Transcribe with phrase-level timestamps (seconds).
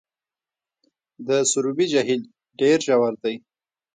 [1.27, 2.21] د سروبي جهیل
[2.59, 3.35] ډیر ژور دی